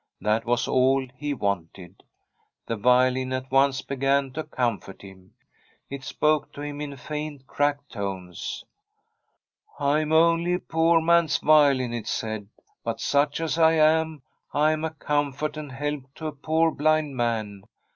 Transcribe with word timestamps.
That 0.19 0.45
was 0.45 0.67
all 0.67 1.05
he 1.15 1.31
wanted. 1.35 2.01
The 2.65 2.75
violin 2.75 3.31
at 3.33 3.51
once 3.51 3.83
began 3.83 4.33
to 4.33 4.43
comfort 4.43 5.03
him; 5.03 5.35
it 5.91 6.03
spoke 6.03 6.51
to 6.53 6.63
him 6.63 6.81
in 6.81 6.97
faint, 6.97 7.45
cracked 7.45 7.91
tones. 7.91 8.65
* 9.19 9.67
I 9.79 9.99
am 9.99 10.11
only 10.11 10.55
a 10.55 10.59
poor 10.59 11.01
man's 11.01 11.37
violin,' 11.37 11.93
it 11.93 12.07
said;' 12.07 12.47
but 12.83 12.97
iiuch 12.97 13.41
as 13.41 13.59
I 13.59 13.73
am, 13.73 14.23
I 14.55 14.71
am 14.71 14.83
a 14.83 14.89
comfort 14.89 15.55
and 15.55 15.71
help 15.71 16.05
to 16.15 16.25
a 16.25 16.31
poor 16.31 16.71
blind 16.71 17.15
man. 17.15 17.65